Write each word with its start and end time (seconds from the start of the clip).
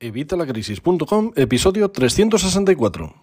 Evitalacrisis.com, 0.00 1.32
episodio 1.36 1.90
364. 1.90 3.14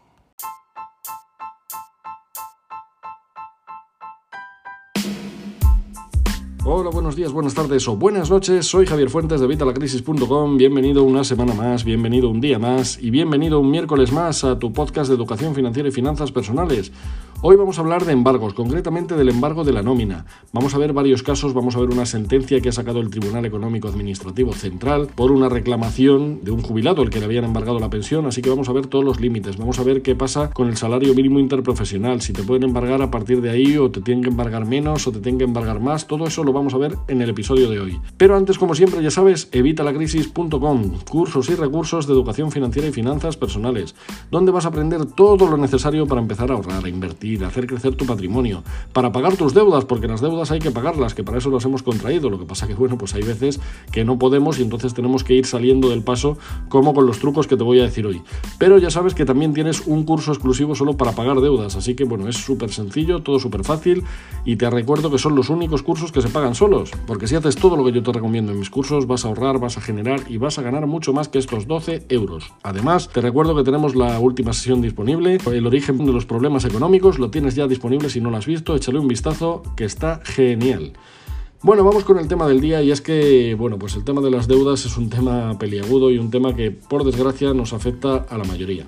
Hola, 6.63 6.89
buenos 6.91 7.15
días, 7.15 7.31
buenas 7.31 7.53
tardes 7.53 7.87
o 7.87 7.97
buenas 7.97 8.29
noches. 8.29 8.65
Soy 8.67 8.85
Javier 8.85 9.09
Fuentes 9.09 9.41
de 9.41 9.47
Vitalacrisis.com. 9.47 10.57
Bienvenido 10.57 11.03
una 11.03 11.23
semana 11.23 11.53
más, 11.53 11.83
bienvenido 11.83 12.29
un 12.29 12.39
día 12.39 12.59
más 12.59 12.97
y 13.01 13.09
bienvenido 13.09 13.59
un 13.59 13.69
miércoles 13.69 14.11
más 14.11 14.43
a 14.43 14.57
tu 14.57 14.71
podcast 14.71 15.09
de 15.09 15.15
educación 15.15 15.53
financiera 15.53 15.89
y 15.89 15.91
finanzas 15.91 16.31
personales. 16.31 16.91
Hoy 17.43 17.55
vamos 17.55 17.79
a 17.79 17.81
hablar 17.81 18.05
de 18.05 18.13
embargos, 18.13 18.53
concretamente 18.53 19.15
del 19.15 19.29
embargo 19.29 19.63
de 19.63 19.73
la 19.73 19.81
nómina. 19.81 20.27
Vamos 20.53 20.75
a 20.75 20.77
ver 20.77 20.93
varios 20.93 21.23
casos, 21.23 21.55
vamos 21.55 21.75
a 21.75 21.79
ver 21.79 21.89
una 21.89 22.05
sentencia 22.05 22.61
que 22.61 22.69
ha 22.69 22.71
sacado 22.71 22.99
el 22.99 23.09
Tribunal 23.09 23.45
Económico 23.45 23.87
Administrativo 23.87 24.53
Central 24.53 25.07
por 25.15 25.31
una 25.31 25.49
reclamación 25.49 26.43
de 26.43 26.51
un 26.51 26.61
jubilado 26.61 27.01
al 27.01 27.09
que 27.09 27.17
le 27.17 27.25
habían 27.25 27.45
embargado 27.45 27.79
la 27.79 27.89
pensión, 27.89 28.27
así 28.27 28.43
que 28.43 28.51
vamos 28.51 28.69
a 28.69 28.73
ver 28.73 28.85
todos 28.85 29.03
los 29.03 29.19
límites, 29.19 29.57
vamos 29.57 29.79
a 29.79 29.83
ver 29.83 30.03
qué 30.03 30.15
pasa 30.15 30.51
con 30.51 30.67
el 30.67 30.77
salario 30.77 31.15
mínimo 31.15 31.39
interprofesional, 31.39 32.21
si 32.21 32.31
te 32.31 32.43
pueden 32.43 32.61
embargar 32.61 33.01
a 33.01 33.09
partir 33.09 33.41
de 33.41 33.49
ahí 33.49 33.75
o 33.75 33.89
te 33.89 34.01
tienen 34.01 34.23
que 34.23 34.29
embargar 34.29 34.67
menos 34.67 35.07
o 35.07 35.11
te 35.11 35.19
tienen 35.19 35.39
que 35.39 35.45
embargar 35.45 35.79
más, 35.79 36.05
todo 36.05 36.27
eso 36.27 36.43
lo 36.43 36.53
vamos 36.53 36.75
a 36.75 36.77
ver 36.77 36.95
en 37.07 37.23
el 37.23 37.29
episodio 37.31 37.71
de 37.71 37.79
hoy. 37.79 37.99
Pero 38.17 38.37
antes, 38.37 38.59
como 38.59 38.75
siempre, 38.75 39.01
ya 39.01 39.09
sabes, 39.09 39.49
evitalacrisis.com, 39.51 40.91
cursos 41.09 41.49
y 41.49 41.55
recursos 41.55 42.05
de 42.05 42.13
educación 42.13 42.51
financiera 42.51 42.87
y 42.87 42.91
finanzas 42.91 43.35
personales, 43.35 43.95
donde 44.29 44.51
vas 44.51 44.65
a 44.65 44.67
aprender 44.67 45.07
todo 45.07 45.49
lo 45.49 45.57
necesario 45.57 46.05
para 46.05 46.21
empezar 46.21 46.51
a 46.51 46.53
ahorrar, 46.53 46.85
a 46.85 46.89
invertir, 46.89 47.30
hacer 47.41 47.67
crecer 47.67 47.95
tu 47.95 48.05
patrimonio, 48.05 48.63
para 48.93 49.11
pagar 49.11 49.35
tus 49.37 49.53
deudas, 49.53 49.85
porque 49.85 50.07
las 50.07 50.21
deudas 50.21 50.51
hay 50.51 50.59
que 50.59 50.71
pagarlas, 50.71 51.13
que 51.13 51.23
para 51.23 51.37
eso 51.37 51.49
las 51.49 51.65
hemos 51.65 51.83
contraído. 51.83 52.29
Lo 52.29 52.39
que 52.39 52.45
pasa 52.45 52.67
que, 52.67 52.73
bueno, 52.73 52.97
pues 52.97 53.15
hay 53.15 53.23
veces 53.23 53.59
que 53.91 54.03
no 54.03 54.19
podemos 54.19 54.59
y 54.59 54.63
entonces 54.63 54.93
tenemos 54.93 55.23
que 55.23 55.33
ir 55.33 55.45
saliendo 55.45 55.89
del 55.89 56.03
paso, 56.03 56.37
como 56.69 56.93
con 56.93 57.05
los 57.05 57.19
trucos 57.19 57.47
que 57.47 57.57
te 57.57 57.63
voy 57.63 57.79
a 57.79 57.83
decir 57.83 58.05
hoy. 58.05 58.21
Pero 58.57 58.77
ya 58.77 58.89
sabes 58.89 59.13
que 59.13 59.25
también 59.25 59.53
tienes 59.53 59.83
un 59.87 60.03
curso 60.03 60.31
exclusivo 60.31 60.75
solo 60.75 60.97
para 60.97 61.13
pagar 61.13 61.41
deudas, 61.41 61.75
así 61.75 61.95
que, 61.95 62.03
bueno, 62.03 62.27
es 62.27 62.37
súper 62.37 62.71
sencillo, 62.71 63.21
todo 63.21 63.39
súper 63.39 63.63
fácil 63.63 64.03
y 64.45 64.55
te 64.55 64.69
recuerdo 64.69 65.11
que 65.11 65.17
son 65.17 65.35
los 65.35 65.49
únicos 65.49 65.83
cursos 65.83 66.11
que 66.11 66.21
se 66.21 66.29
pagan 66.29 66.55
solos, 66.55 66.91
porque 67.07 67.27
si 67.27 67.35
haces 67.35 67.55
todo 67.55 67.75
lo 67.77 67.85
que 67.85 67.91
yo 67.91 68.03
te 68.03 68.11
recomiendo 68.11 68.51
en 68.51 68.59
mis 68.59 68.69
cursos, 68.69 69.07
vas 69.07 69.25
a 69.25 69.29
ahorrar, 69.29 69.59
vas 69.59 69.77
a 69.77 69.81
generar 69.81 70.21
y 70.29 70.37
vas 70.37 70.57
a 70.57 70.61
ganar 70.61 70.87
mucho 70.87 71.13
más 71.13 71.29
que 71.29 71.39
estos 71.39 71.67
12 71.67 72.05
euros. 72.09 72.51
Además, 72.63 73.09
te 73.09 73.21
recuerdo 73.21 73.55
que 73.55 73.63
tenemos 73.63 73.95
la 73.95 74.19
última 74.19 74.53
sesión 74.53 74.81
disponible, 74.81 75.37
el 75.45 75.67
origen 75.67 75.97
de 76.05 76.11
los 76.11 76.25
problemas 76.25 76.65
económicos, 76.65 77.19
lo 77.21 77.31
tienes 77.31 77.55
ya 77.55 77.67
disponible 77.67 78.09
si 78.09 78.19
no 78.19 78.29
lo 78.29 78.37
has 78.37 78.45
visto, 78.45 78.75
échale 78.75 78.99
un 78.99 79.07
vistazo 79.07 79.63
que 79.77 79.85
está 79.85 80.19
genial. 80.25 80.93
Bueno, 81.63 81.83
vamos 81.83 82.03
con 82.03 82.17
el 82.17 82.27
tema 82.27 82.47
del 82.47 82.59
día 82.59 82.81
y 82.81 82.89
es 82.89 83.01
que, 83.01 83.53
bueno, 83.53 83.77
pues 83.77 83.95
el 83.95 84.03
tema 84.03 84.19
de 84.19 84.31
las 84.31 84.47
deudas 84.47 84.83
es 84.85 84.97
un 84.97 85.09
tema 85.11 85.57
peliagudo 85.59 86.09
y 86.09 86.17
un 86.17 86.31
tema 86.31 86.55
que 86.55 86.71
por 86.71 87.03
desgracia 87.03 87.53
nos 87.53 87.71
afecta 87.71 88.25
a 88.27 88.37
la 88.39 88.43
mayoría. 88.43 88.85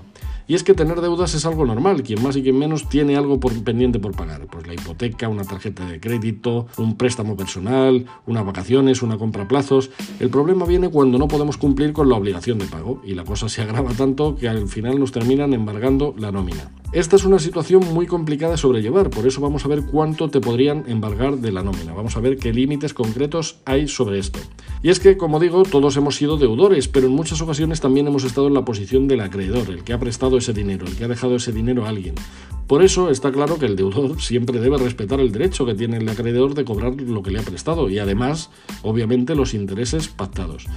Y 0.48 0.56
es 0.56 0.64
que 0.64 0.74
tener 0.74 1.00
deudas 1.00 1.36
es 1.36 1.46
algo 1.46 1.66
normal, 1.66 2.04
quien 2.04 2.22
más 2.22 2.36
y 2.36 2.42
quien 2.44 2.58
menos 2.58 2.90
tiene 2.90 3.16
algo 3.16 3.40
por, 3.40 3.54
pendiente 3.64 4.00
por 4.00 4.16
pagar, 4.16 4.48
pues 4.48 4.68
la 4.68 4.74
hipoteca, 4.74 5.30
una 5.30 5.44
tarjeta 5.44 5.86
de 5.86 6.00
crédito, 6.00 6.66
un 6.78 6.98
préstamo 6.98 7.38
personal, 7.38 8.06
unas 8.26 8.46
vacaciones, 8.46 9.04
una 9.04 9.18
compra 9.18 9.44
a 9.44 9.48
plazos. 9.48 9.92
El 10.20 10.30
problema 10.30 10.66
viene 10.66 10.90
cuando 10.90 11.18
no 11.18 11.28
podemos 11.28 11.58
cumplir 11.58 11.94
con 11.94 12.10
la 12.10 12.16
obligación 12.16 12.58
de 12.58 12.66
pago 12.66 13.02
y 13.06 13.14
la 13.14 13.24
cosa 13.24 13.48
se 13.48 13.62
agrava 13.62 13.94
tanto 13.94 14.36
que 14.36 14.50
al 14.50 14.68
final 14.68 15.00
nos 15.00 15.12
terminan 15.12 15.54
embargando 15.54 16.14
la 16.18 16.32
nómina. 16.32 16.72
Esta 16.94 17.16
es 17.16 17.26
una 17.26 17.40
situación 17.40 17.92
muy 17.92 18.06
complicada 18.06 18.52
de 18.52 18.58
sobrellevar, 18.60 19.10
por 19.10 19.26
eso 19.26 19.42
vamos 19.42 19.66
a 19.66 19.68
ver 19.68 19.82
cuánto 19.82 20.30
te 20.30 20.40
podrían 20.40 20.84
embargar 20.88 21.38
de 21.38 21.52
la 21.52 21.64
nómina. 21.64 21.92
Vamos 21.92 22.16
a 22.16 22.20
ver 22.20 22.38
qué 22.38 22.54
límites 22.54 22.94
concretos 22.94 23.58
hay 23.66 23.88
sobre 23.88 24.20
esto. 24.20 24.38
Y 24.84 24.92
es 24.92 25.00
que, 25.00 25.18
como 25.18 25.40
digo, 25.40 25.64
todos 25.64 25.98
hemos 25.98 26.18
sido 26.18 26.38
deudores, 26.38 26.88
pero 26.88 27.08
en 27.08 27.14
muchas 27.14 27.42
ocasiones 27.42 27.82
también 27.82 28.06
hemos 28.06 28.26
estado 28.26 28.46
en 28.46 28.54
la 28.54 28.64
posición 28.64 29.08
del 29.08 29.22
acreedor, 29.22 29.72
el 29.72 29.84
que 29.84 29.94
ha 29.94 30.00
prestado 30.00 30.38
ese 30.38 30.54
dinero, 30.54 30.86
el 30.86 30.96
que 30.96 31.06
ha 31.06 31.08
dejado 31.08 31.38
ese 31.38 31.52
dinero 31.52 31.84
a 31.84 31.90
alguien. 31.90 32.14
Por 32.68 32.84
eso 32.84 33.10
está 33.10 33.32
claro 33.32 33.58
que 33.58 33.66
el 33.66 33.76
deudor 33.76 34.22
siempre 34.22 34.60
debe 34.60 34.78
respetar 34.78 35.20
el 35.20 35.32
derecho 35.32 35.66
que 35.66 35.74
tiene 35.74 35.98
el 35.98 36.08
acreedor 36.08 36.54
de 36.54 36.64
cobrar 36.64 36.94
lo 37.02 37.24
que 37.24 37.32
le 37.32 37.40
ha 37.40 37.44
prestado 37.44 37.90
y 37.90 37.98
además, 37.98 38.52
obviamente, 38.84 39.34
los 39.34 39.56
intereses 39.56 40.10
pactados. 40.10 40.68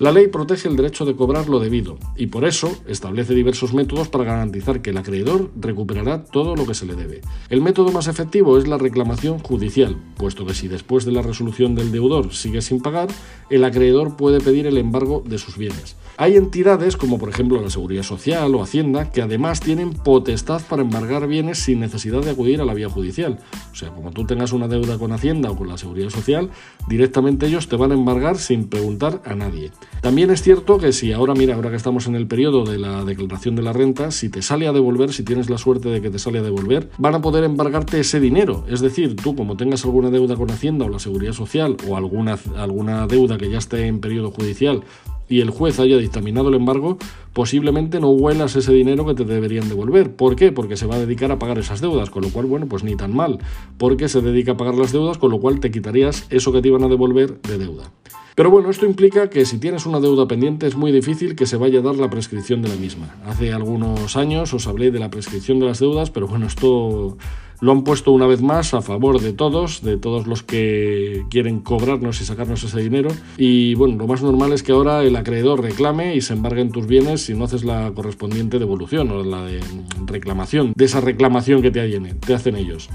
La 0.00 0.12
ley 0.12 0.28
protege 0.28 0.68
el 0.68 0.76
derecho 0.76 1.04
de 1.04 1.16
cobrar 1.16 1.48
lo 1.48 1.58
debido 1.58 1.98
y 2.16 2.28
por 2.28 2.44
eso 2.44 2.70
establece 2.86 3.34
diversos 3.34 3.74
métodos 3.74 4.08
para 4.08 4.22
garantizar 4.22 4.80
que 4.80 4.90
el 4.90 4.96
acreedor 4.96 5.50
recuperará 5.60 6.22
todo 6.22 6.54
lo 6.54 6.66
que 6.66 6.74
se 6.74 6.86
le 6.86 6.94
debe. 6.94 7.20
El 7.50 7.62
método 7.62 7.90
más 7.90 8.06
efectivo 8.06 8.58
es 8.58 8.68
la 8.68 8.78
reclamación 8.78 9.40
judicial, 9.40 9.96
puesto 10.16 10.46
que 10.46 10.54
si 10.54 10.68
después 10.68 11.04
de 11.04 11.10
la 11.10 11.22
resolución 11.22 11.74
del 11.74 11.90
deudor 11.90 12.32
sigue 12.32 12.62
sin 12.62 12.80
pagar, 12.80 13.08
el 13.50 13.64
acreedor 13.64 14.16
puede 14.16 14.40
pedir 14.40 14.68
el 14.68 14.78
embargo 14.78 15.24
de 15.26 15.36
sus 15.36 15.58
bienes. 15.58 15.96
Hay 16.16 16.36
entidades 16.36 16.96
como 16.96 17.18
por 17.18 17.28
ejemplo 17.28 17.60
la 17.60 17.70
Seguridad 17.70 18.04
Social 18.04 18.54
o 18.54 18.62
Hacienda 18.62 19.10
que 19.10 19.22
además 19.22 19.58
tienen 19.58 19.92
potestad 19.92 20.62
para 20.68 20.82
embargar 20.82 21.26
bienes 21.26 21.58
sin 21.58 21.80
necesidad 21.80 22.22
de 22.22 22.30
acudir 22.30 22.60
a 22.60 22.64
la 22.64 22.74
vía 22.74 22.88
judicial. 22.88 23.40
O 23.72 23.74
sea, 23.74 23.90
como 23.90 24.12
tú 24.12 24.24
tengas 24.24 24.52
una 24.52 24.68
deuda 24.68 24.96
con 24.96 25.10
Hacienda 25.10 25.50
o 25.50 25.56
con 25.56 25.66
la 25.66 25.78
Seguridad 25.78 26.10
Social, 26.10 26.50
directamente 26.88 27.46
ellos 27.46 27.68
te 27.68 27.74
van 27.74 27.90
a 27.90 27.94
embargar 27.94 28.38
sin 28.38 28.68
preguntar 28.68 29.22
a 29.24 29.34
nadie. 29.34 29.72
También 30.00 30.30
es 30.30 30.42
cierto 30.42 30.78
que 30.78 30.92
si 30.92 31.12
ahora, 31.12 31.34
mira, 31.34 31.56
ahora 31.56 31.70
que 31.70 31.76
estamos 31.76 32.06
en 32.06 32.14
el 32.14 32.26
periodo 32.28 32.64
de 32.64 32.78
la 32.78 33.04
declaración 33.04 33.56
de 33.56 33.62
la 33.62 33.72
renta, 33.72 34.10
si 34.10 34.28
te 34.28 34.42
sale 34.42 34.68
a 34.68 34.72
devolver, 34.72 35.12
si 35.12 35.24
tienes 35.24 35.50
la 35.50 35.58
suerte 35.58 35.88
de 35.88 36.00
que 36.00 36.10
te 36.10 36.18
sale 36.20 36.38
a 36.38 36.42
devolver, 36.42 36.88
van 36.98 37.16
a 37.16 37.20
poder 37.20 37.42
embargarte 37.42 37.98
ese 37.98 38.20
dinero. 38.20 38.64
Es 38.68 38.80
decir, 38.80 39.16
tú 39.16 39.34
como 39.34 39.56
tengas 39.56 39.84
alguna 39.84 40.10
deuda 40.10 40.36
con 40.36 40.50
Hacienda 40.50 40.84
o 40.84 40.88
la 40.88 41.00
Seguridad 41.00 41.32
Social 41.32 41.76
o 41.88 41.96
alguna, 41.96 42.38
alguna 42.56 43.06
deuda 43.06 43.38
que 43.38 43.50
ya 43.50 43.58
esté 43.58 43.86
en 43.86 44.00
periodo 44.00 44.30
judicial 44.30 44.84
y 45.28 45.40
el 45.40 45.50
juez 45.50 45.78
haya 45.78 45.98
dictaminado 45.98 46.48
el 46.48 46.54
embargo, 46.54 46.96
posiblemente 47.32 48.00
no 48.00 48.10
huelas 48.10 48.56
ese 48.56 48.72
dinero 48.72 49.04
que 49.04 49.14
te 49.14 49.24
deberían 49.24 49.68
devolver. 49.68 50.14
¿Por 50.14 50.36
qué? 50.36 50.52
Porque 50.52 50.76
se 50.76 50.86
va 50.86 50.96
a 50.96 50.98
dedicar 50.98 51.30
a 51.30 51.38
pagar 51.38 51.58
esas 51.58 51.80
deudas, 51.80 52.10
con 52.10 52.22
lo 52.22 52.30
cual, 52.30 52.46
bueno, 52.46 52.66
pues 52.66 52.82
ni 52.82 52.96
tan 52.96 53.14
mal, 53.14 53.38
porque 53.76 54.08
se 54.08 54.22
dedica 54.22 54.52
a 54.52 54.56
pagar 54.56 54.74
las 54.74 54.92
deudas, 54.92 55.18
con 55.18 55.30
lo 55.30 55.38
cual 55.38 55.60
te 55.60 55.70
quitarías 55.70 56.26
eso 56.30 56.52
que 56.52 56.62
te 56.62 56.68
iban 56.68 56.82
a 56.84 56.88
devolver 56.88 57.40
de 57.42 57.58
deuda. 57.58 57.92
Pero 58.38 58.52
bueno, 58.52 58.70
esto 58.70 58.86
implica 58.86 59.30
que 59.30 59.44
si 59.44 59.58
tienes 59.58 59.84
una 59.84 59.98
deuda 59.98 60.28
pendiente 60.28 60.68
es 60.68 60.76
muy 60.76 60.92
difícil 60.92 61.34
que 61.34 61.44
se 61.44 61.56
vaya 61.56 61.80
a 61.80 61.82
dar 61.82 61.96
la 61.96 62.08
prescripción 62.08 62.62
de 62.62 62.68
la 62.68 62.76
misma. 62.76 63.16
Hace 63.26 63.52
algunos 63.52 64.16
años 64.16 64.54
os 64.54 64.68
hablé 64.68 64.92
de 64.92 65.00
la 65.00 65.10
prescripción 65.10 65.58
de 65.58 65.66
las 65.66 65.80
deudas, 65.80 66.10
pero 66.10 66.28
bueno, 66.28 66.46
esto 66.46 67.16
lo 67.60 67.72
han 67.72 67.82
puesto 67.82 68.12
una 68.12 68.28
vez 68.28 68.40
más 68.40 68.74
a 68.74 68.80
favor 68.80 69.20
de 69.20 69.32
todos, 69.32 69.82
de 69.82 69.96
todos 69.96 70.28
los 70.28 70.44
que 70.44 71.24
quieren 71.30 71.58
cobrarnos 71.58 72.20
y 72.20 72.24
sacarnos 72.26 72.62
ese 72.62 72.80
dinero. 72.80 73.10
Y 73.38 73.74
bueno, 73.74 73.96
lo 73.96 74.06
más 74.06 74.22
normal 74.22 74.52
es 74.52 74.62
que 74.62 74.70
ahora 74.70 75.02
el 75.02 75.16
acreedor 75.16 75.60
reclame 75.60 76.14
y 76.14 76.20
se 76.20 76.34
embarguen 76.34 76.70
tus 76.70 76.86
bienes 76.86 77.22
si 77.22 77.34
no 77.34 77.46
haces 77.46 77.64
la 77.64 77.90
correspondiente 77.90 78.60
devolución 78.60 79.10
o 79.10 79.24
la 79.24 79.42
de 79.42 79.58
reclamación, 80.06 80.74
de 80.76 80.84
esa 80.84 81.00
reclamación 81.00 81.60
que 81.60 81.72
te, 81.72 81.88
te 81.88 82.34
hacen 82.34 82.54
ellos. 82.54 82.88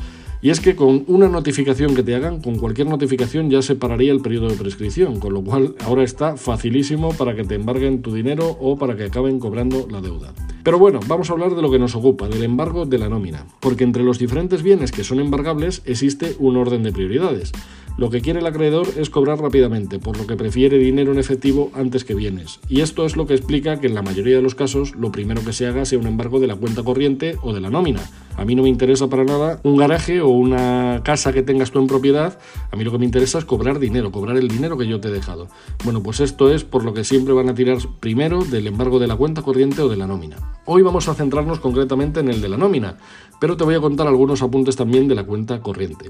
Y 0.44 0.50
es 0.50 0.60
que 0.60 0.76
con 0.76 1.06
una 1.08 1.30
notificación 1.30 1.96
que 1.96 2.04
te 2.04 2.16
hagan, 2.16 2.42
con 2.42 2.58
cualquier 2.58 2.88
notificación 2.88 3.50
ya 3.50 3.62
se 3.62 3.76
pararía 3.76 4.12
el 4.12 4.20
periodo 4.20 4.50
de 4.50 4.58
prescripción, 4.58 5.22
con 5.22 5.34
lo 5.34 5.42
cual 5.42 5.76
ahora 5.86 6.04
está 6.04 6.36
facilísimo 6.36 7.14
para 7.14 7.34
que 7.34 7.46
te 7.46 7.56
embarguen 7.56 8.02
tu 8.02 8.14
dinero 8.14 8.58
o 8.60 8.78
para 8.78 8.98
que 8.98 9.06
acaben 9.06 9.40
cobrando 9.40 9.88
la 9.90 10.02
deuda. 10.02 10.34
Pero 10.62 10.78
bueno, 10.78 11.00
vamos 11.08 11.30
a 11.30 11.34
hablar 11.34 11.56
de 11.56 11.62
lo 11.62 11.72
que 11.72 11.80
nos 11.80 11.96
ocupa, 11.96 12.28
del 12.28 12.44
embargo 12.44 12.86
de 12.86 12.98
la 12.98 13.08
nómina, 13.08 13.46
porque 13.62 13.86
entre 13.86 14.04
los 14.04 14.20
diferentes 14.20 14.64
bienes 14.64 14.92
que 14.92 15.06
son 15.06 15.22
embargables 15.22 15.82
existe 15.86 16.36
un 16.40 16.58
orden 16.58 16.84
de 16.84 16.92
prioridades. 16.92 17.54
Lo 17.96 18.10
que 18.10 18.22
quiere 18.22 18.40
el 18.40 18.48
acreedor 18.48 18.88
es 18.98 19.12
cobrar 19.12 19.40
rápidamente, 19.40 20.00
por 20.00 20.18
lo 20.18 20.26
que 20.26 20.36
prefiere 20.36 20.80
dinero 20.80 21.12
en 21.12 21.20
efectivo 21.20 21.70
antes 21.76 22.04
que 22.04 22.16
bienes. 22.16 22.60
Y 22.68 22.82
esto 22.82 23.06
es 23.06 23.16
lo 23.16 23.28
que 23.28 23.36
explica 23.36 23.80
que 23.80 23.86
en 23.86 23.94
la 23.94 24.02
mayoría 24.02 24.36
de 24.36 24.42
los 24.42 24.56
casos 24.56 24.96
lo 24.96 25.12
primero 25.12 25.46
que 25.46 25.54
se 25.54 25.68
haga 25.68 25.86
sea 25.86 26.00
un 26.00 26.08
embargo 26.08 26.40
de 26.40 26.48
la 26.48 26.56
cuenta 26.56 26.82
corriente 26.82 27.38
o 27.44 27.54
de 27.54 27.62
la 27.62 27.70
nómina. 27.70 28.02
A 28.36 28.46
mí 28.46 28.56
no 28.56 28.64
me 28.64 28.70
interesa 28.70 29.10
para 29.10 29.24
nada 29.24 29.60
un 29.62 29.78
garaje 29.78 30.22
o 30.22 30.30
una 30.30 31.02
casa 31.04 31.34
que 31.34 31.44
tengas 31.44 31.70
tú 31.70 31.80
en 31.80 31.86
propiedad. 31.86 32.40
A 32.72 32.76
mí 32.76 32.84
lo 32.84 32.92
que 32.92 32.98
me 32.98 33.06
interesa 33.06 33.38
es 33.38 33.46
cobrar 33.46 33.78
dinero, 33.78 34.12
cobrar 34.12 34.38
el 34.38 34.48
dinero 34.48 34.76
que 34.76 34.88
yo 34.88 35.00
te 35.00 35.10
he 35.10 35.12
dejado. 35.12 35.50
Bueno, 35.84 36.02
pues 36.02 36.20
esto 36.20 36.52
es 36.52 36.64
por 36.64 36.84
lo 36.84 36.96
que 36.96 37.04
siempre 37.04 37.36
van 37.36 37.50
a 37.50 37.54
tirar 37.54 37.78
primero 38.00 38.44
del 38.44 38.66
embargo 38.66 38.98
de 38.98 39.06
la 39.06 39.16
cuenta 39.16 39.44
corriente 39.44 39.84
o 39.84 39.90
de 39.90 39.98
la 39.98 40.08
nómina. 40.08 40.38
Hoy 40.66 40.82
vamos 40.82 41.08
a 41.10 41.14
centrarnos 41.14 41.60
concretamente 41.60 42.22
en 42.22 42.30
el 42.30 42.42
de 42.42 42.50
la 42.50 42.58
nómina, 42.58 42.98
pero 43.40 43.56
te 43.56 43.64
voy 43.64 43.76
a 43.76 43.82
contar 43.82 44.08
algunos 44.08 44.42
apuntes 44.42 44.76
también 44.76 45.08
de 45.08 45.14
la 45.14 45.26
cuenta 45.26 45.62
corriente. 45.62 46.10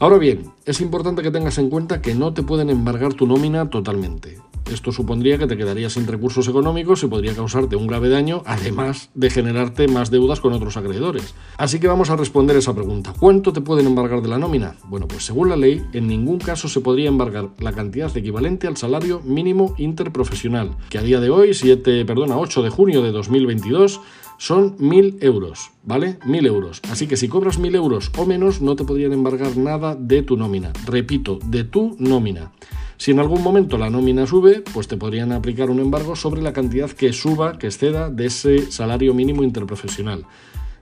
Ahora 0.00 0.18
bien, 0.18 0.50
es 0.66 0.80
importante 0.80 1.22
que 1.22 1.30
tengas 1.30 1.56
en 1.58 1.70
cuenta 1.70 2.02
que 2.02 2.14
no 2.14 2.34
te 2.34 2.42
pueden 2.42 2.68
embargar 2.68 3.14
tu 3.14 3.26
nómina 3.26 3.70
totalmente. 3.70 4.38
Esto 4.72 4.92
supondría 4.92 5.38
que 5.38 5.46
te 5.46 5.56
quedarías 5.56 5.92
sin 5.92 6.06
recursos 6.06 6.48
económicos 6.48 7.02
y 7.02 7.06
podría 7.06 7.34
causarte 7.34 7.76
un 7.76 7.86
grave 7.86 8.08
daño, 8.08 8.42
además 8.46 9.10
de 9.14 9.30
generarte 9.30 9.86
más 9.88 10.10
deudas 10.10 10.40
con 10.40 10.52
otros 10.52 10.76
acreedores. 10.76 11.34
Así 11.58 11.78
que 11.78 11.86
vamos 11.86 12.10
a 12.10 12.16
responder 12.16 12.56
esa 12.56 12.74
pregunta. 12.74 13.12
¿Cuánto 13.18 13.52
te 13.52 13.60
pueden 13.60 13.86
embargar 13.86 14.22
de 14.22 14.28
la 14.28 14.38
nómina? 14.38 14.74
Bueno, 14.88 15.06
pues 15.06 15.26
según 15.26 15.50
la 15.50 15.56
ley, 15.56 15.84
en 15.92 16.08
ningún 16.08 16.38
caso 16.38 16.68
se 16.68 16.80
podría 16.80 17.08
embargar 17.08 17.50
la 17.58 17.72
cantidad 17.72 18.14
equivalente 18.16 18.66
al 18.66 18.76
salario 18.76 19.20
mínimo 19.20 19.74
interprofesional, 19.76 20.76
que 20.88 20.98
a 20.98 21.02
día 21.02 21.20
de 21.20 21.30
hoy, 21.30 21.52
7, 21.52 22.04
perdona, 22.06 22.38
8 22.38 22.62
de 22.62 22.70
junio 22.70 23.02
de 23.02 23.12
2022, 23.12 24.00
son 24.38 24.76
1.000 24.78 25.18
euros, 25.20 25.70
¿vale? 25.84 26.18
1.000 26.20 26.46
euros. 26.46 26.80
Así 26.90 27.06
que 27.06 27.16
si 27.16 27.28
cobras 27.28 27.58
1.000 27.58 27.74
euros 27.76 28.10
o 28.16 28.26
menos, 28.26 28.60
no 28.60 28.76
te 28.76 28.84
podrían 28.84 29.12
embargar 29.12 29.56
nada 29.56 29.94
de 29.94 30.22
tu 30.22 30.36
nómina. 30.36 30.72
Repito, 30.86 31.38
de 31.44 31.64
tu 31.64 31.96
nómina. 31.98 32.52
Si 32.96 33.10
en 33.10 33.20
algún 33.20 33.42
momento 33.42 33.76
la 33.76 33.90
nómina 33.90 34.26
sube, 34.26 34.62
pues 34.72 34.88
te 34.88 34.96
podrían 34.96 35.32
aplicar 35.32 35.70
un 35.70 35.80
embargo 35.80 36.16
sobre 36.16 36.42
la 36.42 36.52
cantidad 36.52 36.90
que 36.90 37.12
suba, 37.12 37.58
que 37.58 37.66
exceda 37.66 38.10
de 38.10 38.26
ese 38.26 38.70
salario 38.70 39.14
mínimo 39.14 39.42
interprofesional. 39.42 40.26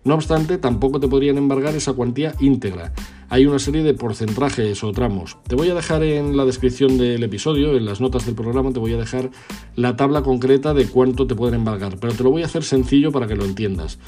No 0.05 0.15
obstante, 0.15 0.59
tampoco 0.59 0.99
te 0.99 1.07
podrían 1.07 1.39
embargar 1.39 1.77
esa 1.77 1.93
cuantía 1.93 2.35
íntegra. 2.41 2.93
Hay 3.33 3.47
una 3.47 3.59
serie 3.59 3.83
de 3.83 3.95
porcentajes 3.95 4.85
o 4.85 4.93
tramos. 4.93 5.39
Te 5.49 5.57
voy 5.57 5.71
a 5.71 5.75
dejar 5.75 6.03
en 6.03 6.37
la 6.37 6.45
descripción 6.45 6.99
del 6.99 7.23
episodio, 7.23 7.79
en 7.79 7.87
las 7.87 7.99
notas 7.99 8.27
del 8.27 8.35
programa, 8.35 8.75
te 8.75 8.79
voy 8.79 8.93
a 8.93 8.99
dejar 8.99 9.31
la 9.75 9.97
tabla 9.97 10.21
concreta 10.21 10.75
de 10.75 10.85
cuánto 10.85 11.27
te 11.27 11.35
pueden 11.35 11.55
embargar, 11.55 11.97
pero 11.99 12.13
te 12.13 12.25
lo 12.25 12.31
voy 12.31 12.43
a 12.43 12.45
hacer 12.45 12.63
sencillo 12.63 13.11
para 13.11 13.27
que 13.27 13.35
lo 13.35 13.47
entiendas. 13.47 13.99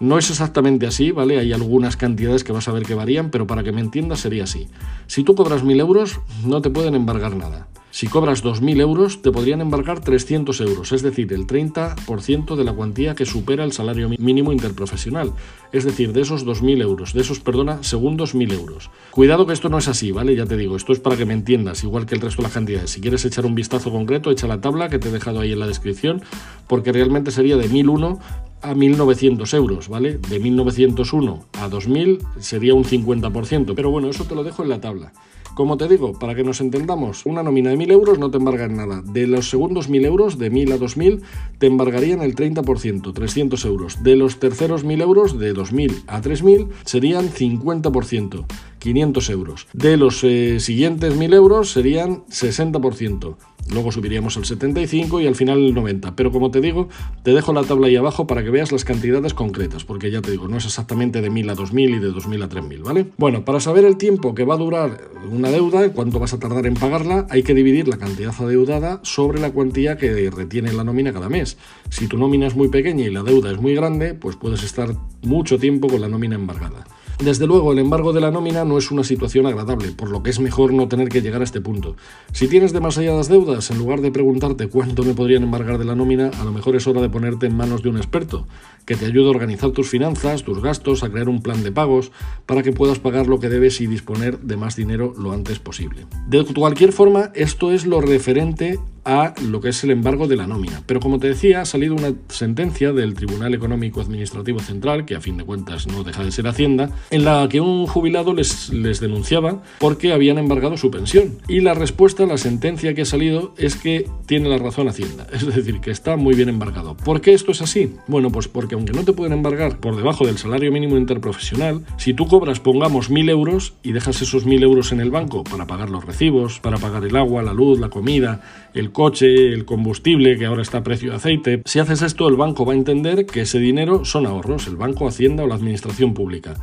No 0.00 0.18
es 0.18 0.28
exactamente 0.28 0.86
así, 0.86 1.12
¿vale? 1.12 1.38
Hay 1.38 1.54
algunas 1.54 1.96
cantidades 1.96 2.44
que 2.44 2.52
vas 2.52 2.68
a 2.68 2.72
ver 2.72 2.82
que 2.82 2.92
varían, 2.92 3.30
pero 3.30 3.46
para 3.46 3.62
que 3.62 3.72
me 3.72 3.80
entiendas 3.80 4.20
sería 4.20 4.44
así. 4.44 4.68
Si 5.06 5.24
tú 5.24 5.34
cobras 5.34 5.64
1.000 5.64 5.80
euros, 5.80 6.20
no 6.44 6.60
te 6.60 6.68
pueden 6.68 6.94
embargar 6.94 7.34
nada. 7.36 7.68
Si 7.94 8.08
cobras 8.08 8.42
2.000 8.42 8.80
euros, 8.80 9.22
te 9.22 9.30
podrían 9.30 9.60
embargar 9.60 10.00
300 10.00 10.60
euros, 10.62 10.90
es 10.90 11.02
decir, 11.02 11.32
el 11.32 11.46
30% 11.46 12.56
de 12.56 12.64
la 12.64 12.72
cuantía 12.72 13.14
que 13.14 13.24
supera 13.24 13.62
el 13.62 13.70
salario 13.70 14.08
mínimo 14.18 14.52
interprofesional. 14.52 15.32
Es 15.70 15.84
decir, 15.84 16.12
de 16.12 16.22
esos 16.22 16.44
2.000 16.44 16.82
euros, 16.82 17.12
de 17.12 17.20
esos, 17.20 17.38
perdona, 17.38 17.84
segundos 17.84 18.34
1.000 18.34 18.52
euros. 18.52 18.90
Cuidado 19.12 19.46
que 19.46 19.52
esto 19.52 19.68
no 19.68 19.78
es 19.78 19.86
así, 19.86 20.10
¿vale? 20.10 20.34
Ya 20.34 20.44
te 20.44 20.56
digo, 20.56 20.74
esto 20.74 20.92
es 20.92 20.98
para 20.98 21.16
que 21.16 21.24
me 21.24 21.34
entiendas, 21.34 21.84
igual 21.84 22.04
que 22.04 22.16
el 22.16 22.20
resto 22.20 22.42
de 22.42 22.48
las 22.48 22.52
cantidades. 22.54 22.90
Si 22.90 23.00
quieres 23.00 23.24
echar 23.26 23.46
un 23.46 23.54
vistazo 23.54 23.92
concreto, 23.92 24.32
echa 24.32 24.48
la 24.48 24.60
tabla 24.60 24.88
que 24.88 24.98
te 24.98 25.08
he 25.08 25.12
dejado 25.12 25.38
ahí 25.38 25.52
en 25.52 25.60
la 25.60 25.68
descripción, 25.68 26.20
porque 26.66 26.90
realmente 26.90 27.30
sería 27.30 27.56
de 27.56 27.70
1.001 27.70 28.18
a 28.64 28.74
1.900 28.74 29.54
euros, 29.54 29.88
¿vale? 29.88 30.18
De 30.18 30.40
1.901 30.40 31.44
a 31.60 31.68
2.000 31.68 32.18
sería 32.38 32.74
un 32.74 32.84
50%, 32.84 33.74
pero 33.76 33.90
bueno, 33.90 34.08
eso 34.08 34.24
te 34.24 34.34
lo 34.34 34.42
dejo 34.42 34.62
en 34.62 34.70
la 34.70 34.80
tabla. 34.80 35.12
Como 35.54 35.76
te 35.76 35.86
digo, 35.86 36.18
para 36.18 36.34
que 36.34 36.42
nos 36.42 36.60
entendamos, 36.60 37.26
una 37.26 37.44
nómina 37.44 37.70
de 37.70 37.76
1.000 37.76 37.92
euros 37.92 38.18
no 38.18 38.30
te 38.30 38.38
embargan 38.38 38.76
nada. 38.76 39.02
De 39.02 39.28
los 39.28 39.50
segundos 39.50 39.88
1.000 39.88 40.06
euros, 40.06 40.36
de 40.36 40.50
1.000 40.50 40.72
a 40.72 40.78
2.000, 40.78 41.20
te 41.58 41.68
embargarían 41.68 42.22
el 42.22 42.34
30%, 42.34 43.12
300 43.12 43.64
euros. 43.64 44.02
De 44.02 44.16
los 44.16 44.40
terceros 44.40 44.84
1.000 44.84 45.02
euros, 45.02 45.38
de 45.38 45.54
2.000 45.54 46.02
a 46.08 46.20
3.000, 46.22 46.70
serían 46.84 47.28
50%, 47.30 48.46
500 48.80 49.30
euros. 49.30 49.66
De 49.72 49.96
los 49.96 50.24
eh, 50.24 50.58
siguientes 50.58 51.14
1.000 51.14 51.34
euros 51.34 51.70
serían 51.70 52.24
60%. 52.26 53.36
Luego 53.72 53.90
subiríamos 53.92 54.36
al 54.36 54.44
75 54.44 55.20
y 55.20 55.26
al 55.26 55.34
final 55.34 55.58
el 55.58 55.74
90. 55.74 56.14
Pero 56.16 56.30
como 56.30 56.50
te 56.50 56.60
digo, 56.60 56.88
te 57.22 57.32
dejo 57.32 57.52
la 57.52 57.62
tabla 57.62 57.86
ahí 57.86 57.96
abajo 57.96 58.26
para 58.26 58.42
que 58.42 58.50
veas 58.50 58.72
las 58.72 58.84
cantidades 58.84 59.34
concretas, 59.34 59.84
porque 59.84 60.10
ya 60.10 60.20
te 60.20 60.30
digo, 60.30 60.48
no 60.48 60.58
es 60.58 60.64
exactamente 60.64 61.20
de 61.20 61.30
1000 61.30 61.50
a 61.50 61.54
2000 61.54 61.90
y 61.90 61.98
de 61.98 62.08
2000 62.08 62.42
a 62.42 62.48
3000, 62.48 62.82
¿vale? 62.82 63.06
Bueno, 63.16 63.44
para 63.44 63.60
saber 63.60 63.84
el 63.84 63.96
tiempo 63.96 64.34
que 64.34 64.44
va 64.44 64.54
a 64.54 64.58
durar 64.58 65.08
una 65.30 65.50
deuda, 65.50 65.88
cuánto 65.92 66.18
vas 66.18 66.34
a 66.34 66.38
tardar 66.38 66.66
en 66.66 66.74
pagarla, 66.74 67.26
hay 67.30 67.42
que 67.42 67.54
dividir 67.54 67.88
la 67.88 67.96
cantidad 67.96 68.34
adeudada 68.38 69.00
sobre 69.02 69.40
la 69.40 69.50
cuantía 69.50 69.96
que 69.96 70.30
retiene 70.30 70.72
la 70.72 70.84
nómina 70.84 71.12
cada 71.12 71.28
mes. 71.28 71.56
Si 71.88 72.06
tu 72.06 72.18
nómina 72.18 72.46
es 72.46 72.54
muy 72.54 72.68
pequeña 72.68 73.04
y 73.04 73.10
la 73.10 73.22
deuda 73.22 73.50
es 73.50 73.60
muy 73.60 73.74
grande, 73.74 74.14
pues 74.14 74.36
puedes 74.36 74.62
estar 74.62 74.94
mucho 75.22 75.58
tiempo 75.58 75.88
con 75.88 76.00
la 76.00 76.08
nómina 76.08 76.34
embargada. 76.34 76.84
Desde 77.22 77.46
luego, 77.46 77.72
el 77.72 77.78
embargo 77.78 78.12
de 78.12 78.20
la 78.20 78.30
nómina 78.30 78.64
no 78.64 78.76
es 78.76 78.90
una 78.90 79.04
situación 79.04 79.46
agradable, 79.46 79.92
por 79.92 80.10
lo 80.10 80.22
que 80.22 80.30
es 80.30 80.40
mejor 80.40 80.72
no 80.72 80.88
tener 80.88 81.08
que 81.08 81.22
llegar 81.22 81.40
a 81.40 81.44
este 81.44 81.60
punto. 81.60 81.96
Si 82.32 82.48
tienes 82.48 82.72
demasiadas 82.72 83.28
deudas, 83.28 83.70
en 83.70 83.78
lugar 83.78 84.00
de 84.00 84.10
preguntarte 84.10 84.68
cuánto 84.68 85.04
me 85.04 85.14
podrían 85.14 85.44
embargar 85.44 85.78
de 85.78 85.84
la 85.84 85.94
nómina, 85.94 86.30
a 86.40 86.44
lo 86.44 86.52
mejor 86.52 86.76
es 86.76 86.86
hora 86.86 87.00
de 87.00 87.08
ponerte 87.08 87.46
en 87.46 87.56
manos 87.56 87.82
de 87.82 87.88
un 87.88 87.96
experto, 87.96 88.46
que 88.84 88.96
te 88.96 89.06
ayude 89.06 89.28
a 89.28 89.30
organizar 89.30 89.70
tus 89.70 89.88
finanzas, 89.88 90.42
tus 90.42 90.60
gastos, 90.60 91.04
a 91.04 91.10
crear 91.10 91.28
un 91.28 91.40
plan 91.40 91.62
de 91.62 91.72
pagos, 91.72 92.10
para 92.46 92.62
que 92.62 92.72
puedas 92.72 92.98
pagar 92.98 93.26
lo 93.26 93.38
que 93.38 93.48
debes 93.48 93.80
y 93.80 93.86
disponer 93.86 94.40
de 94.40 94.56
más 94.56 94.76
dinero 94.76 95.14
lo 95.16 95.32
antes 95.32 95.60
posible. 95.60 96.06
De 96.26 96.44
cualquier 96.44 96.92
forma, 96.92 97.30
esto 97.34 97.70
es 97.72 97.86
lo 97.86 98.00
referente 98.00 98.78
a 99.04 99.34
lo 99.42 99.60
que 99.60 99.70
es 99.70 99.84
el 99.84 99.90
embargo 99.90 100.26
de 100.26 100.36
la 100.36 100.46
nómina. 100.46 100.82
Pero 100.86 101.00
como 101.00 101.18
te 101.18 101.28
decía, 101.28 101.60
ha 101.60 101.64
salido 101.64 101.94
una 101.94 102.12
sentencia 102.28 102.92
del 102.92 103.14
Tribunal 103.14 103.54
Económico 103.54 104.00
Administrativo 104.00 104.60
Central, 104.60 105.04
que 105.04 105.14
a 105.14 105.20
fin 105.20 105.36
de 105.36 105.44
cuentas 105.44 105.86
no 105.86 106.04
deja 106.04 106.24
de 106.24 106.32
ser 106.32 106.46
Hacienda, 106.46 106.90
en 107.10 107.24
la 107.24 107.48
que 107.48 107.60
un 107.60 107.86
jubilado 107.86 108.34
les, 108.34 108.70
les 108.70 109.00
denunciaba 109.00 109.62
porque 109.78 110.12
habían 110.12 110.38
embargado 110.38 110.76
su 110.76 110.90
pensión. 110.90 111.38
Y 111.48 111.60
la 111.60 111.74
respuesta 111.74 112.24
a 112.24 112.26
la 112.26 112.38
sentencia 112.38 112.94
que 112.94 113.02
ha 113.02 113.06
salido 113.06 113.54
es 113.58 113.76
que 113.76 114.08
tiene 114.26 114.48
la 114.48 114.58
razón 114.58 114.88
Hacienda, 114.88 115.26
es 115.32 115.46
decir, 115.46 115.80
que 115.80 115.90
está 115.90 116.16
muy 116.16 116.34
bien 116.34 116.48
embargado. 116.48 116.96
¿Por 116.96 117.20
qué 117.20 117.34
esto 117.34 117.52
es 117.52 117.62
así? 117.62 117.94
Bueno, 118.06 118.30
pues 118.30 118.48
porque 118.48 118.74
aunque 118.74 118.92
no 118.92 119.04
te 119.04 119.12
pueden 119.12 119.32
embargar 119.32 119.78
por 119.78 119.96
debajo 119.96 120.26
del 120.26 120.38
salario 120.38 120.72
mínimo 120.72 120.96
interprofesional, 120.96 121.84
si 121.96 122.14
tú 122.14 122.26
cobras, 122.26 122.60
pongamos, 122.60 123.10
mil 123.10 123.28
euros 123.28 123.74
y 123.82 123.92
dejas 123.92 124.22
esos 124.22 124.46
mil 124.46 124.62
euros 124.62 124.92
en 124.92 125.00
el 125.00 125.10
banco 125.10 125.44
para 125.44 125.66
pagar 125.66 125.90
los 125.90 126.04
recibos, 126.04 126.60
para 126.60 126.78
pagar 126.78 127.04
el 127.04 127.16
agua, 127.16 127.42
la 127.42 127.52
luz, 127.52 127.78
la 127.78 127.88
comida, 127.88 128.42
el 128.74 128.92
coche, 128.94 129.52
el 129.52 129.66
combustible, 129.66 130.38
que 130.38 130.46
ahora 130.46 130.62
está 130.62 130.78
a 130.78 130.82
precio 130.82 131.10
de 131.10 131.16
aceite. 131.16 131.62
Si 131.66 131.80
haces 131.80 132.00
esto, 132.00 132.26
el 132.26 132.36
banco 132.36 132.64
va 132.64 132.72
a 132.72 132.76
entender 132.76 133.26
que 133.26 133.42
ese 133.42 133.58
dinero 133.58 134.06
son 134.06 134.24
ahorros, 134.24 134.66
el 134.66 134.76
banco, 134.76 135.06
Hacienda 135.06 135.44
o 135.44 135.46
la 135.46 135.56
administración 135.56 136.14
pública 136.14 136.54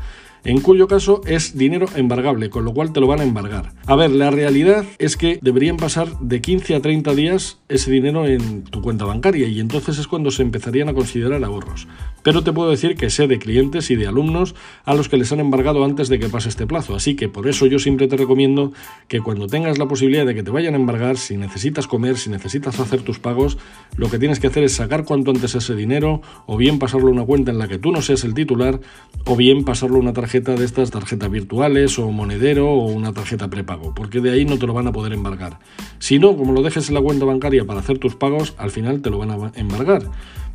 en 0.43 0.59
cuyo 0.61 0.87
caso 0.87 1.21
es 1.25 1.57
dinero 1.57 1.85
embargable, 1.95 2.49
con 2.49 2.65
lo 2.65 2.73
cual 2.73 2.93
te 2.93 2.99
lo 2.99 3.07
van 3.07 3.19
a 3.19 3.23
embargar. 3.23 3.73
A 3.85 3.95
ver, 3.95 4.11
la 4.11 4.31
realidad 4.31 4.85
es 4.97 5.17
que 5.17 5.39
deberían 5.41 5.77
pasar 5.77 6.19
de 6.19 6.41
15 6.41 6.75
a 6.75 6.81
30 6.81 7.13
días 7.13 7.59
ese 7.69 7.91
dinero 7.91 8.25
en 8.25 8.63
tu 8.63 8.81
cuenta 8.81 9.05
bancaria 9.05 9.47
y 9.47 9.59
entonces 9.59 9.99
es 9.99 10.07
cuando 10.07 10.31
se 10.31 10.41
empezarían 10.41 10.89
a 10.89 10.93
considerar 10.93 11.43
ahorros. 11.43 11.87
Pero 12.23 12.43
te 12.43 12.53
puedo 12.53 12.69
decir 12.69 12.95
que 12.95 13.09
sé 13.09 13.27
de 13.27 13.39
clientes 13.39 13.89
y 13.91 13.95
de 13.95 14.07
alumnos 14.07 14.55
a 14.85 14.93
los 14.93 15.09
que 15.09 15.17
les 15.17 15.31
han 15.31 15.39
embargado 15.39 15.83
antes 15.83 16.09
de 16.09 16.19
que 16.19 16.29
pase 16.29 16.49
este 16.49 16.67
plazo, 16.67 16.95
así 16.95 17.15
que 17.15 17.29
por 17.29 17.47
eso 17.47 17.65
yo 17.65 17.79
siempre 17.79 18.07
te 18.07 18.17
recomiendo 18.17 18.73
que 19.07 19.21
cuando 19.21 19.47
tengas 19.47 19.77
la 19.77 19.87
posibilidad 19.87 20.25
de 20.25 20.35
que 20.35 20.43
te 20.43 20.51
vayan 20.51 20.73
a 20.73 20.77
embargar, 20.77 21.17
si 21.17 21.37
necesitas 21.37 21.87
comer, 21.87 22.17
si 22.17 22.29
necesitas 22.29 22.79
hacer 22.79 23.01
tus 23.01 23.19
pagos, 23.19 23.57
lo 23.97 24.09
que 24.09 24.19
tienes 24.19 24.39
que 24.39 24.47
hacer 24.47 24.63
es 24.63 24.73
sacar 24.73 25.05
cuanto 25.05 25.31
antes 25.31 25.55
ese 25.55 25.75
dinero 25.75 26.21
o 26.45 26.57
bien 26.57 26.79
pasarlo 26.79 27.07
a 27.07 27.11
una 27.11 27.25
cuenta 27.25 27.51
en 27.51 27.57
la 27.57 27.67
que 27.67 27.79
tú 27.79 27.91
no 27.91 28.01
seas 28.01 28.23
el 28.23 28.33
titular 28.33 28.79
o 29.25 29.35
bien 29.35 29.63
pasarlo 29.63 29.97
a 29.97 29.99
una 29.99 30.13
tarjeta 30.13 30.30
de 30.39 30.63
estas, 30.63 30.91
tarjetas 30.91 31.29
virtuales 31.29 31.99
o 31.99 32.09
monedero 32.09 32.69
o 32.69 32.85
una 32.85 33.11
tarjeta 33.11 33.49
prepago, 33.49 33.93
porque 33.93 34.21
de 34.21 34.31
ahí 34.31 34.45
no 34.45 34.57
te 34.57 34.65
lo 34.65 34.73
van 34.73 34.87
a 34.87 34.93
poder 34.93 35.11
embargar. 35.11 35.59
Si 35.99 36.19
no, 36.19 36.37
como 36.37 36.53
lo 36.53 36.61
dejes 36.61 36.87
en 36.87 36.95
la 36.95 37.01
cuenta 37.01 37.25
bancaria 37.25 37.65
para 37.65 37.81
hacer 37.81 37.97
tus 37.97 38.15
pagos, 38.15 38.55
al 38.57 38.71
final 38.71 39.01
te 39.01 39.09
lo 39.09 39.17
van 39.17 39.31
a 39.31 39.51
embargar. 39.55 40.03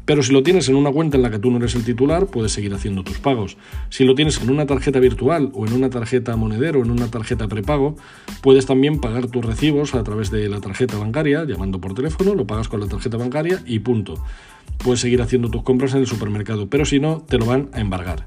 Pero 0.07 0.23
si 0.23 0.33
lo 0.33 0.43
tienes 0.43 0.69
en 0.69 0.77
una 0.77 0.93
cuenta 0.93 1.17
en 1.17 1.25
la 1.25 1.31
que 1.31 1.39
tú 1.39 1.51
no 1.51 1.59
eres 1.59 1.75
el 1.75 1.85
titular, 1.85 2.27
puedes 2.27 2.53
seguir 2.53 2.73
haciendo 2.73 3.03
tus 3.03 3.19
pagos. 3.19 3.57
Si 3.91 4.05
lo 4.05 4.15
tienes 4.15 4.41
en 4.41 4.51
una 4.51 4.65
tarjeta 4.65 5.01
virtual 5.01 5.51
o 5.53 5.67
en 5.67 5.73
una 5.73 5.91
tarjeta 5.91 6.37
monedero 6.37 6.81
o 6.81 6.85
en 6.85 6.93
una 6.93 7.11
tarjeta 7.11 7.49
prepago, 7.49 7.97
puedes 8.41 8.67
también 8.67 9.01
pagar 9.01 9.27
tus 9.27 9.45
recibos 9.45 9.95
a 9.95 10.05
través 10.05 10.31
de 10.31 10.49
la 10.49 10.61
tarjeta 10.61 10.97
bancaria, 10.97 11.45
llamando 11.45 11.81
por 11.81 11.93
teléfono, 11.93 12.35
lo 12.35 12.47
pagas 12.47 12.69
con 12.69 12.81
la 12.81 12.87
tarjeta 12.87 13.17
bancaria 13.17 13.63
y 13.67 13.81
punto. 13.81 14.15
Puedes 14.79 15.01
seguir 15.01 15.21
haciendo 15.21 15.51
tus 15.51 15.63
compras 15.63 15.93
en 15.95 16.01
el 16.01 16.07
supermercado, 16.07 16.69
pero 16.71 16.85
si 16.85 17.01
no, 17.01 17.25
te 17.29 17.37
lo 17.37 17.45
van 17.47 17.69
a 17.73 17.81
embargar. 17.81 18.27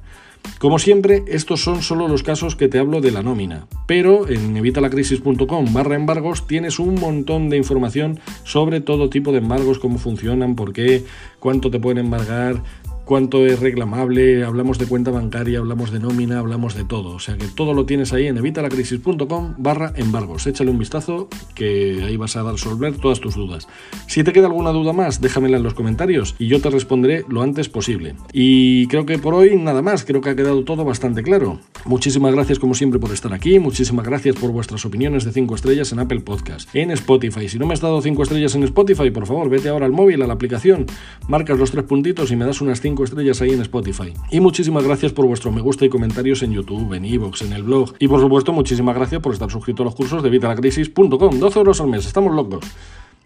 Como 0.60 0.77
siempre, 0.77 1.24
estos 1.27 1.62
son 1.63 1.81
solo 1.81 2.10
los 2.10 2.22
casos 2.22 2.58
que 2.58 2.67
te 2.67 2.79
hablo 2.79 3.00
de 3.00 3.12
la 3.12 3.24
nómina, 3.24 3.67
pero 3.88 4.27
en 4.27 4.58
evitalacrisis.com 4.58 5.74
barra 5.74 5.96
embargos 5.96 6.48
tienes 6.48 6.79
un 6.79 6.96
montón 6.96 7.50
de 7.50 7.55
información 7.55 8.19
sobre 8.43 8.81
todo 8.81 9.10
tipo 9.10 9.31
de 9.31 9.38
embargos, 9.38 9.79
cómo 9.79 9.98
funcionan, 10.00 10.55
por 10.55 10.74
qué, 10.74 11.05
cuánto 11.39 11.72
te 11.72 11.79
pueden 11.79 12.00
embargar, 12.00 12.62
cuánto 13.10 13.44
es 13.48 13.60
reclamable, 13.60 14.44
hablamos 14.44 14.78
de 14.78 14.86
cuenta 14.86 15.10
bancaria, 15.10 15.58
hablamos 15.58 15.89
de 15.89 16.00
nómina, 16.00 16.38
hablamos 16.38 16.75
de 16.75 16.84
todo. 16.84 17.16
O 17.16 17.20
sea 17.20 17.38
que 17.38 17.48
todo 17.48 17.74
lo 17.74 17.88
tienes 17.88 18.13
ahí 18.13 18.28
en 18.28 18.38
evitalacrisis.com 18.38 19.56
barra 19.58 19.94
embargos. 19.96 20.46
Échale 20.46 20.70
un 20.70 20.78
vistazo 20.78 21.28
que 21.56 22.04
ahí 22.04 22.18
vas 22.18 22.36
a 22.36 22.44
resolver 22.44 22.96
todas 22.98 23.20
tus 23.20 23.34
dudas. 23.34 23.68
Si 24.06 24.24
te 24.24 24.32
queda 24.32 24.46
alguna 24.46 24.70
duda 24.70 24.94
más, 24.94 25.22
déjamela 25.22 25.58
en 25.58 25.63
los 25.63 25.74
comentarios 25.74 26.36
y 26.38 26.50
yo 26.50 26.62
te 26.62 26.70
responderé 26.70 27.25
lo 27.28 27.42
antes 27.42 27.68
posible. 27.68 28.13
Y 28.32 28.86
creo 28.89 29.08
que 29.08 29.18
por 29.18 29.34
hoy 29.34 29.58
nada 29.58 29.82
más, 29.82 30.06
creo 30.06 30.22
que 30.22 30.30
ha 30.30 30.36
quedado 30.36 30.63
todo 30.63 30.86
bastante 30.86 31.24
claro. 31.24 31.60
Muchísimas 31.86 32.36
gracias 32.36 32.60
como 32.60 32.75
siempre 32.75 33.00
por 33.00 33.12
estar 33.12 33.34
aquí, 33.34 33.58
muchísimas 33.58 34.06
gracias 34.06 34.36
por 34.36 34.51
vuestras 34.51 34.86
opiniones 34.86 35.25
de 35.25 35.32
5 35.32 35.56
estrellas 35.56 35.92
en 35.92 35.98
Apple 35.98 36.20
Podcast, 36.20 36.70
en 36.75 36.92
Spotify. 36.92 37.50
Si 37.50 37.58
no 37.58 37.66
me 37.66 37.74
has 37.74 37.82
dado 37.82 38.04
5 38.04 38.22
estrellas 38.22 38.54
en 38.54 38.62
Spotify, 38.66 39.10
por 39.10 39.25
favor, 39.25 39.50
vete 39.50 39.70
ahora 39.70 39.88
al 39.88 39.94
móvil, 39.94 40.22
a 40.22 40.28
la 40.28 40.34
aplicación, 40.34 40.86
marcas 41.28 41.58
los 41.58 41.72
tres 41.72 41.86
puntitos 41.86 42.30
y 42.30 42.36
me 42.36 42.46
das 42.46 42.62
unas 42.62 42.82
5 42.82 42.99
estrellas 43.03 43.41
ahí 43.41 43.51
en 43.51 43.62
Spotify. 43.62 44.13
Y 44.32 44.39
muchísimas 44.39 44.84
gracias 44.84 45.12
por 45.12 45.25
vuestro 45.25 45.51
me 45.51 45.62
gusta 45.62 45.86
y 45.86 45.89
comentarios 45.89 46.44
en 46.44 46.51
YouTube, 46.53 46.94
en 46.94 47.06
Evox, 47.06 47.41
en 47.41 47.53
el 47.53 47.63
blog. 47.63 47.94
Y 48.00 48.08
por 48.08 48.20
supuesto, 48.20 48.53
muchísimas 48.53 48.96
gracias 48.96 49.22
por 49.22 49.34
estar 49.34 49.50
suscrito 49.50 49.84
a 49.84 49.86
los 49.86 49.96
cursos 49.96 50.24
de 50.24 50.29
vitalacrisis.com. 50.29 51.39
12 51.39 51.60
euros 51.60 51.82
al 51.82 51.88
mes, 51.88 52.06
estamos 52.06 52.34
locos. 52.36 52.63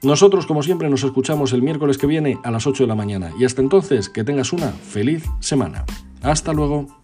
Nosotros, 0.02 0.46
como 0.46 0.64
siempre, 0.64 0.90
nos 0.90 1.04
escuchamos 1.04 1.54
el 1.54 1.62
miércoles 1.62 1.98
que 1.98 2.08
viene 2.08 2.38
a 2.44 2.52
las 2.52 2.68
8 2.68 2.84
de 2.84 2.88
la 2.88 2.96
mañana. 2.96 3.32
Y 3.40 3.46
hasta 3.46 3.62
entonces, 3.62 4.10
que 4.10 4.24
tengas 4.24 4.52
una 4.52 4.70
feliz 4.72 5.24
semana. 5.40 5.86
Hasta 6.22 6.52
luego. 6.52 7.03